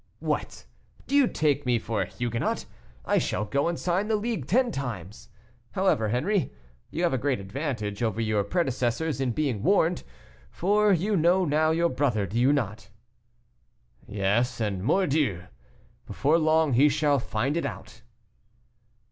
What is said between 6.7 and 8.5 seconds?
you have a great advantage over your